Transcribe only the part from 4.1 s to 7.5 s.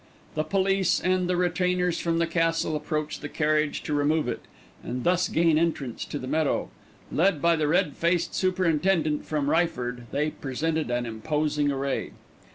it and thus gain entrance to the meadow. Led